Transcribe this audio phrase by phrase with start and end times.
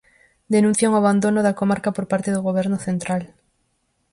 [0.55, 3.23] Denuncian o abandono da comarca por parte do Goberno central.